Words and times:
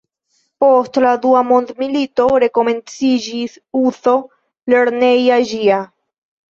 Post 0.63 0.97
la 1.03 1.11
Dua 1.25 1.43
mondmilito 1.49 2.27
rekomenciĝis 2.45 3.61
uzo 3.85 4.19
lerneja 4.77 5.43
ĝia. 5.55 5.81